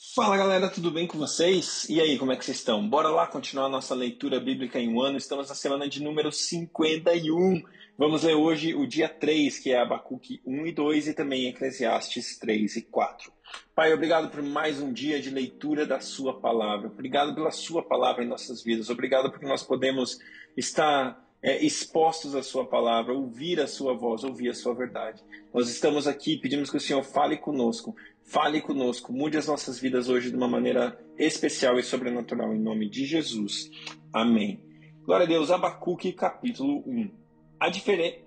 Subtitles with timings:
[0.00, 1.88] Fala galera, tudo bem com vocês?
[1.88, 2.88] E aí, como é que vocês estão?
[2.88, 5.18] Bora lá continuar a nossa leitura bíblica em um ano.
[5.18, 7.64] Estamos na semana de número 51.
[7.98, 12.38] Vamos ler hoje o dia 3, que é Abacuque 1 e 2 e também Eclesiastes
[12.38, 13.32] 3 e 4.
[13.74, 16.86] Pai, obrigado por mais um dia de leitura da Sua palavra.
[16.86, 18.90] Obrigado pela Sua palavra em nossas vidas.
[18.90, 20.20] Obrigado porque nós podemos
[20.56, 25.22] estar é, expostos à Sua palavra, ouvir a Sua voz, ouvir a Sua verdade.
[25.52, 30.08] Nós estamos aqui, pedimos que o Senhor fale conosco, fale conosco, mude as nossas vidas
[30.08, 33.70] hoje de uma maneira especial e sobrenatural, em nome de Jesus.
[34.12, 34.60] Amém.
[35.04, 37.10] Glória a Deus, Abacuque, capítulo 1.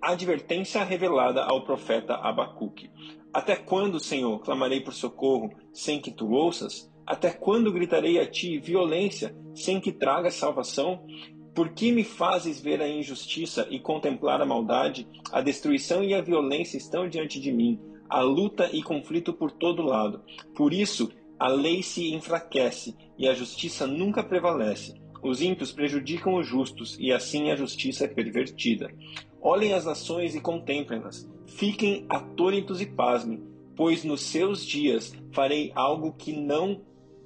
[0.02, 2.90] Advertência revelada ao profeta Abacuque.
[3.34, 6.92] Até quando, Senhor, clamarei por socorro sem que tu ouças?
[7.06, 11.06] Até quando gritarei a ti violência sem que traga salvação?
[11.54, 15.08] Por que me fazes ver a injustiça e contemplar a maldade?
[15.32, 17.80] A destruição e a violência estão diante de mim,
[18.10, 20.22] a luta e conflito por todo lado.
[20.56, 24.94] Por isso, a lei se enfraquece e a justiça nunca prevalece.
[25.22, 28.94] Os ímpios prejudicam os justos e assim a justiça é pervertida.
[29.42, 31.30] Olhem as nações e contemplem-nas.
[31.48, 33.44] Fiquem atônitos e pasmem,
[33.76, 36.82] pois nos seus dias farei algo que não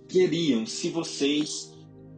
[0.10, 1.74] queriam se vocês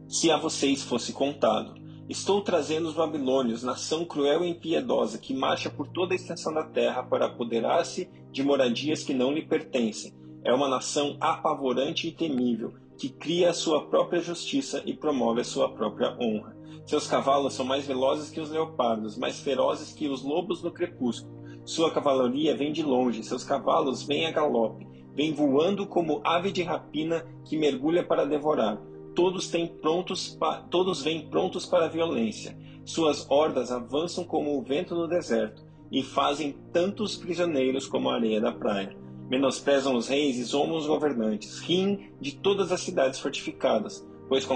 [0.08, 1.77] se a vocês fosse contado.
[2.08, 6.62] Estou trazendo os babilônios, nação cruel e impiedosa, que marcha por toda a extensão da
[6.62, 10.14] terra para apoderar-se de moradias que não lhe pertencem.
[10.42, 15.44] É uma nação apavorante e temível, que cria a sua própria justiça e promove a
[15.44, 16.56] sua própria honra.
[16.86, 21.36] Seus cavalos são mais velozes que os leopardos, mais ferozes que os lobos no crepúsculo.
[21.66, 26.62] Sua cavalaria vem de longe, seus cavalos vêm a galope, vêm voando como ave de
[26.62, 28.87] rapina que mergulha para devorar
[29.18, 30.38] todos têm prontos,
[30.70, 32.56] todos vêm prontos para a violência.
[32.84, 38.40] Suas hordas avançam como o vento no deserto e fazem tantos prisioneiros como a areia
[38.40, 38.96] da praia.
[39.28, 44.46] Menosprezam os reis e zombam os governantes, riem de todas as cidades fortificadas, pois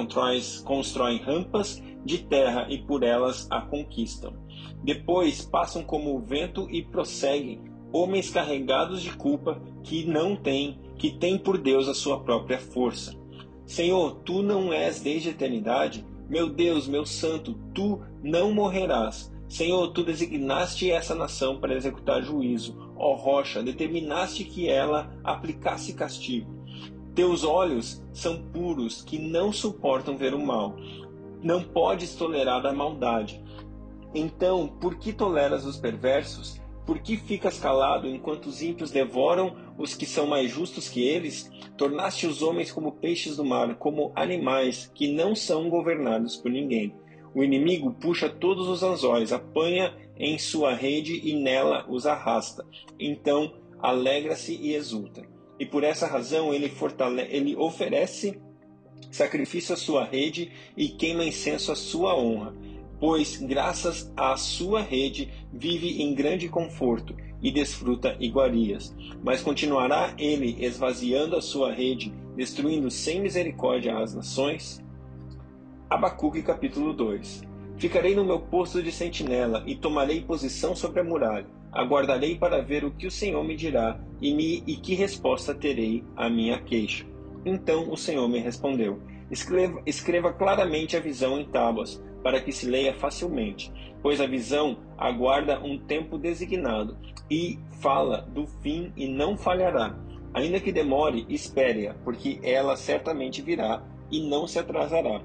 [0.64, 4.32] constroem rampas de terra e por elas a conquistam.
[4.84, 7.60] Depois passam como o vento e prosseguem,
[7.92, 13.20] homens carregados de culpa que não têm, que têm por Deus a sua própria força.
[13.72, 16.06] Senhor, tu não és desde a eternidade?
[16.28, 19.32] Meu Deus, meu santo, tu não morrerás.
[19.48, 22.76] Senhor, tu designaste essa nação para executar juízo.
[22.94, 26.54] Ó rocha, determinaste que ela aplicasse castigo.
[27.14, 30.76] Teus olhos são puros, que não suportam ver o mal.
[31.42, 33.42] Não podes tolerar a maldade.
[34.14, 36.60] Então, por que toleras os perversos?
[36.84, 41.50] Por que ficas calado enquanto os ímpios devoram os que são mais justos que eles?
[41.76, 46.94] Tornaste os homens como peixes do mar, como animais que não são governados por ninguém.
[47.34, 52.66] O inimigo puxa todos os anzóis, apanha em sua rede e nela os arrasta.
[52.98, 55.22] Então alegra-se e exulta.
[55.58, 56.72] E por essa razão ele,
[57.30, 58.40] ele oferece
[59.10, 62.54] sacrifício à sua rede e queima incenso à sua honra
[63.02, 68.94] pois, graças à sua rede, vive em grande conforto e desfruta iguarias.
[69.22, 74.82] Mas continuará ele esvaziando a sua rede, destruindo sem misericórdia as nações?
[75.90, 81.46] Abacuque capítulo 2 Ficarei no meu posto de sentinela e tomarei posição sobre a muralha.
[81.72, 86.04] Aguardarei para ver o que o Senhor me dirá e, me, e que resposta terei
[86.14, 87.04] à minha queixa.
[87.44, 92.66] Então o Senhor me respondeu: Escreva, escreva claramente a visão em tábuas para que se
[92.66, 93.72] leia facilmente,
[94.02, 96.96] pois a visão aguarda um tempo designado
[97.30, 99.96] e fala do fim e não falhará.
[100.34, 105.20] Ainda que demore, espere-a, porque ela certamente virá e não se atrasará.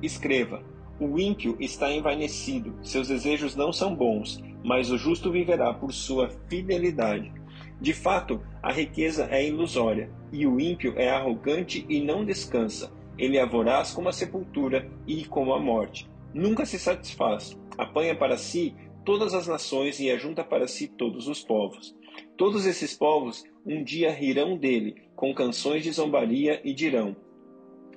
[0.00, 0.62] Escreva:
[1.00, 6.30] O ímpio está envanecido, seus desejos não são bons, mas o justo viverá por sua
[6.48, 7.32] fidelidade.
[7.80, 12.92] De fato, a riqueza é ilusória, e o ímpio é arrogante e não descansa.
[13.18, 18.36] Ele é voraz como a sepultura e como a morte nunca se satisfaz, apanha para
[18.36, 21.94] si todas as nações e ajunta para si todos os povos.
[22.36, 27.16] Todos esses povos um dia rirão dele, com canções de zombaria, e dirão: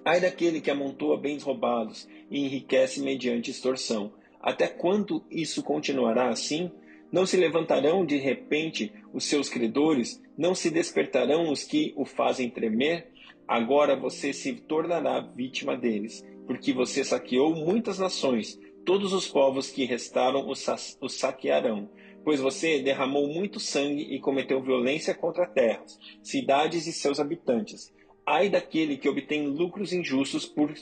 [0.04, 4.14] Ai daquele que amontoa bens roubados e enriquece mediante extorsão.
[4.40, 6.72] Até quando isso continuará assim?
[7.12, 10.22] Não se levantarão de repente os seus credores?
[10.38, 13.12] Não se despertarão os que o fazem tremer?
[13.48, 19.86] Agora você se tornará vítima deles porque você saqueou muitas nações, todos os povos que
[19.86, 20.66] restaram os
[21.10, 21.90] saquearão.
[22.24, 27.94] Pois você derramou muito sangue e cometeu violência contra terras, cidades e seus habitantes.
[28.26, 30.74] Ai daquele que obtém lucros injustos por,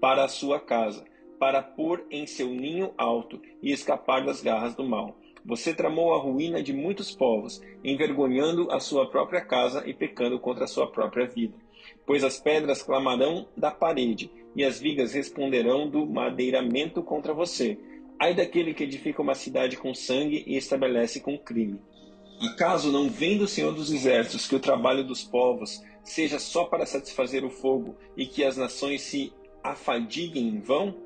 [0.00, 1.04] para a sua casa,
[1.38, 5.18] para pôr em seu ninho alto e escapar das garras do mal.
[5.44, 10.64] Você tramou a ruína de muitos povos, envergonhando a sua própria casa e pecando contra
[10.64, 11.54] a sua própria vida.
[12.04, 17.78] Pois as pedras clamarão da parede, e as vigas responderão do madeiramento contra você.
[18.18, 21.78] Ai daquele que edifica uma cidade com sangue e estabelece com crime.
[22.40, 26.86] Acaso não vem do Senhor dos Exércitos que o trabalho dos povos seja só para
[26.86, 29.30] satisfazer o fogo e que as nações se
[29.62, 30.96] afadiguem em vão?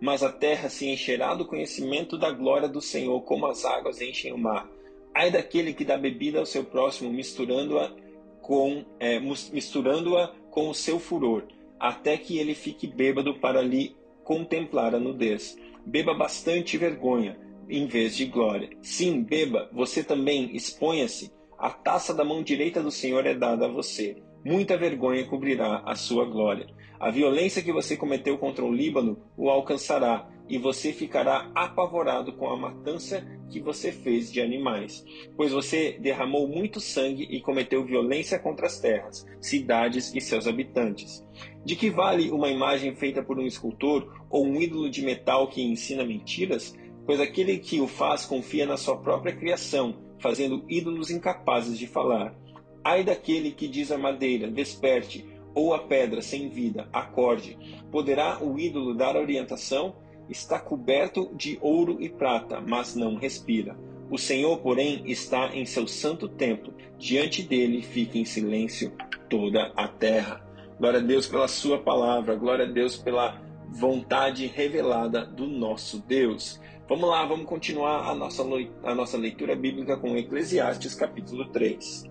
[0.00, 4.32] Mas a terra se encherá do conhecimento da glória do Senhor, como as águas enchem
[4.32, 4.68] o mar.
[5.14, 7.92] Ai daquele que dá bebida ao seu próximo, misturando-a
[8.40, 11.44] com é, misturando-a com o seu furor,
[11.84, 13.94] até que ele fique bêbado para lhe
[14.24, 15.54] contemplar a nudez.
[15.84, 17.38] Beba bastante vergonha,
[17.68, 18.70] em vez de glória.
[18.80, 21.30] Sim, beba, você também, exponha-se.
[21.58, 24.16] A taça da mão direita do Senhor é dada a você.
[24.42, 26.66] Muita vergonha cobrirá a sua glória.
[26.98, 32.48] A violência que você cometeu contra o Líbano o alcançará, e você ficará apavorado com
[32.48, 35.04] a matança que você fez de animais,
[35.36, 41.24] pois você derramou muito sangue e cometeu violência contra as terras, cidades e seus habitantes.
[41.64, 45.62] De que vale uma imagem feita por um escultor ou um ídolo de metal que
[45.62, 46.76] ensina mentiras?
[47.06, 52.34] Pois aquele que o faz confia na sua própria criação, fazendo ídolos incapazes de falar.
[52.82, 55.24] Ai daquele que diz à madeira: desperte,
[55.54, 57.56] ou a pedra sem vida, acorde.
[57.90, 59.96] Poderá o ídolo dar orientação?
[60.28, 63.76] Está coberto de ouro e prata, mas não respira.
[64.10, 66.74] O Senhor, porém, está em seu santo templo.
[66.98, 68.92] Diante dele fica em silêncio
[69.28, 70.44] toda a terra.
[70.78, 76.60] Glória a Deus pela sua palavra, glória a Deus pela vontade revelada do nosso Deus.
[76.88, 78.44] Vamos lá, vamos continuar a nossa,
[78.82, 82.04] a nossa leitura bíblica com Eclesiastes capítulo 3.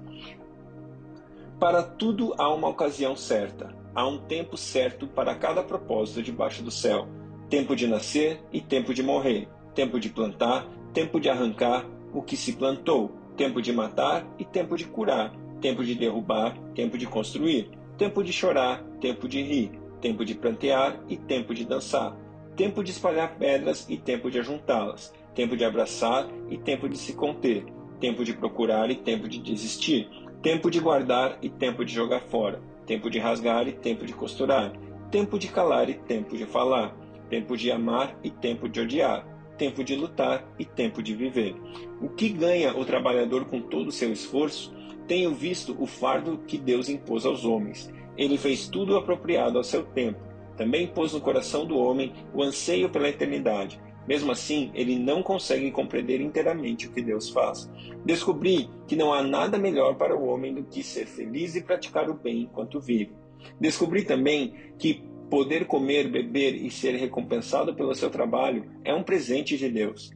[1.60, 6.71] Para tudo há uma ocasião certa, há um tempo certo para cada propósito debaixo do
[6.71, 7.07] céu:
[7.50, 12.38] tempo de nascer e tempo de morrer, tempo de plantar, tempo de arrancar o que
[12.38, 17.69] se plantou, tempo de matar e tempo de curar, tempo de derrubar, tempo de construir,
[17.98, 22.16] tempo de chorar, tempo de rir, tempo de plantear e tempo de dançar,
[22.56, 27.13] tempo de espalhar pedras e tempo de ajuntá-las, tempo de abraçar e tempo de se
[27.13, 27.66] conter,
[28.00, 30.10] tempo de procurar e tempo de desistir
[30.44, 34.74] tempo de guardar e tempo de jogar fora, tempo de rasgar e tempo de costurar,
[35.10, 36.94] tempo de calar e tempo de falar,
[37.33, 39.25] tempo de amar e tempo de odiar,
[39.57, 41.56] tempo de lutar e tempo de viver.
[42.00, 44.71] O que ganha o trabalhador com todo o seu esforço?
[45.07, 47.91] Tenho visto o fardo que Deus impôs aos homens.
[48.15, 50.19] Ele fez tudo apropriado ao seu tempo.
[50.56, 55.71] Também pôs no coração do homem o anseio pela eternidade mesmo assim, ele não consegue
[55.71, 57.71] compreender inteiramente o que Deus faz.
[58.03, 62.09] Descobri que não há nada melhor para o homem do que ser feliz e praticar
[62.09, 63.13] o bem enquanto vive.
[63.62, 65.01] Descobri também que
[65.33, 70.12] poder comer, beber e ser recompensado pelo seu trabalho é um presente de Deus.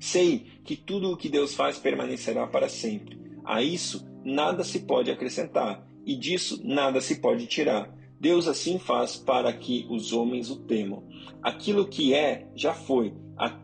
[0.00, 3.16] Sei que tudo o que Deus faz permanecerá para sempre.
[3.44, 7.96] A isso nada se pode acrescentar, e disso nada se pode tirar.
[8.18, 11.04] Deus assim faz para que os homens o temam.
[11.40, 13.14] Aquilo que é, já foi,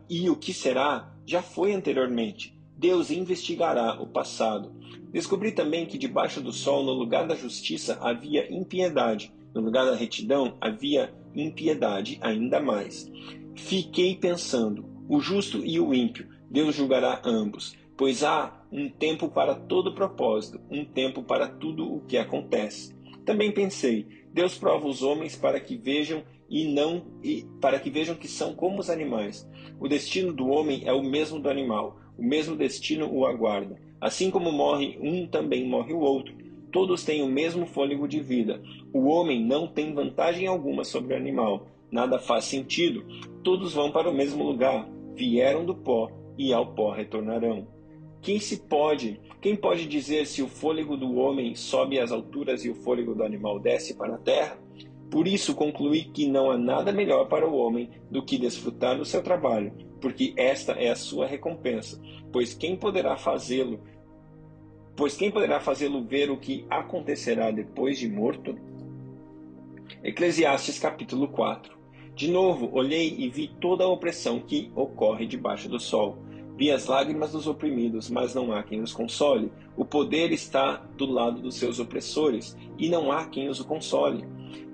[0.08, 2.56] e o que será, já foi anteriormente.
[2.76, 4.72] Deus investigará o passado.
[5.10, 9.94] Descobri também que debaixo do sol, no lugar da justiça, havia impiedade, no lugar da
[9.94, 13.10] retidão, havia impiedade ainda mais.
[13.56, 19.54] Fiquei pensando: o justo e o ímpio, Deus julgará ambos, pois há um tempo para
[19.54, 22.94] todo propósito, um tempo para tudo o que acontece.
[23.24, 28.16] Também pensei: Deus prova os homens para que vejam e não e para que vejam
[28.16, 29.48] que são como os animais.
[29.78, 33.80] O destino do homem é o mesmo do animal, o mesmo destino o aguarda.
[34.00, 36.34] Assim como morre um, também morre o outro.
[36.72, 38.62] Todos têm o mesmo fôlego de vida.
[38.92, 41.66] O homem não tem vantagem alguma sobre o animal.
[41.90, 43.04] Nada faz sentido.
[43.42, 44.88] Todos vão para o mesmo lugar.
[45.14, 47.66] Vieram do pó e ao pó retornarão.
[48.22, 52.70] Quem se pode, quem pode dizer se o fôlego do homem sobe às alturas e
[52.70, 54.58] o fôlego do animal desce para a terra?
[55.10, 59.04] Por isso concluí que não há nada melhor para o homem do que desfrutar do
[59.04, 62.00] seu trabalho, porque esta é a sua recompensa.
[62.32, 63.80] Pois quem poderá fazê-lo?
[65.00, 68.54] Pois quem poderá fazê-lo ver o que acontecerá depois de morto?
[70.04, 71.74] Eclesiastes capítulo 4.
[72.14, 76.18] De novo, olhei e vi toda a opressão que ocorre debaixo do sol
[76.54, 79.50] Vi as lágrimas dos oprimidos, mas não há quem os console.
[79.74, 84.22] O poder está do lado dos seus opressores, e não há quem os console.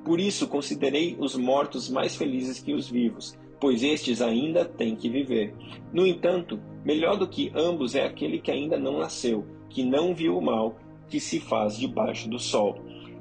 [0.05, 5.09] Por isso considerei os mortos mais felizes que os vivos, pois estes ainda têm que
[5.09, 5.55] viver.
[5.93, 10.39] No entanto, melhor do que ambos é aquele que ainda não nasceu, que não viu
[10.39, 10.75] o mal
[11.07, 12.79] que se faz debaixo do sol.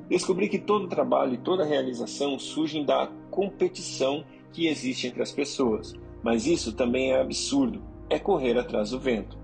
[0.08, 5.94] Descobri que todo trabalho e toda realização surgem da competição que existe entre as pessoas.
[6.24, 9.38] Mas isso também é absurdo é correr atrás do vento.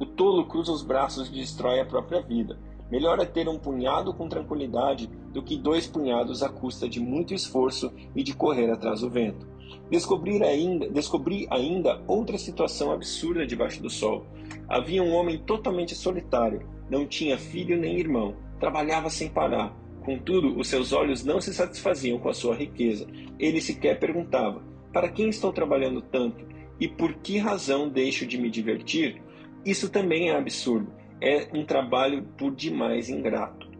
[0.00, 2.58] O tolo cruza os braços e destrói a própria vida.
[2.90, 7.34] Melhor é ter um punhado com tranquilidade do que dois punhados à custa de muito
[7.34, 9.46] esforço e de correr atrás do vento.
[9.90, 14.26] Descobrir ainda, descobri ainda outra situação absurda debaixo do sol.
[14.68, 19.76] Havia um homem totalmente solitário, não tinha filho nem irmão, trabalhava sem parar.
[20.04, 23.06] Contudo, os seus olhos não se satisfaziam com a sua riqueza.
[23.38, 26.44] Ele sequer perguntava: Para quem estou trabalhando tanto?
[26.78, 29.22] E por que razão deixo de me divertir?
[29.64, 30.92] Isso também é absurdo.
[31.20, 33.70] É um trabalho por demais ingrato.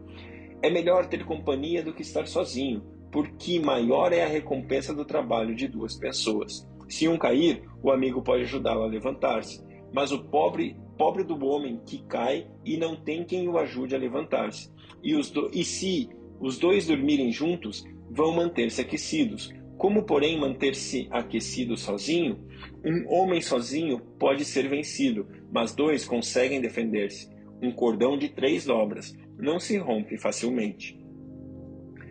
[0.63, 2.83] É melhor ter companhia do que estar sozinho,
[3.15, 6.69] porque maior é a recompensa do trabalho de duas pessoas.
[6.89, 11.81] Se um cair, o amigo pode ajudá-lo a levantar-se, mas o pobre, pobre do homem
[11.87, 14.69] que cai e não tem quem o ajude a levantar-se.
[15.01, 15.17] E,
[15.53, 16.09] e se
[16.41, 19.49] os dois dormirem juntos, vão manter-se aquecidos.
[19.79, 22.45] Como, porém, manter-se aquecido sozinho?
[22.85, 27.29] Um homem sozinho pode ser vencido, mas dois conseguem defender-se.
[27.63, 31.04] Um cordão de três dobras não se rompe facilmente.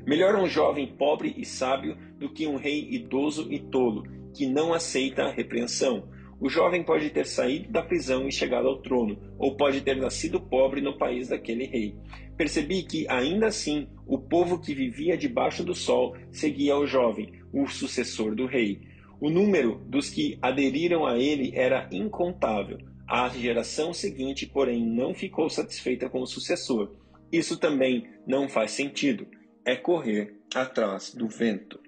[0.05, 4.03] Melhor um jovem pobre e sábio do que um rei idoso e tolo,
[4.35, 6.09] que não aceita a repreensão.
[6.41, 10.41] O jovem pode ter saído da prisão e chegado ao trono, ou pode ter nascido
[10.41, 11.95] pobre no país daquele rei.
[12.35, 17.65] Percebi que, ainda assim, o povo que vivia debaixo do sol seguia o jovem, o
[17.67, 18.81] sucessor do rei.
[19.21, 22.77] O número dos que aderiram a ele era incontável.
[23.07, 26.91] A geração seguinte, porém, não ficou satisfeita com o sucessor.
[27.31, 29.25] Isso também não faz sentido.
[29.65, 31.79] É correr atrás do vento.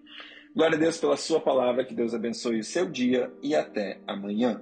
[0.55, 4.61] Glória a Deus pela Sua palavra, que Deus abençoe o seu dia e até amanhã.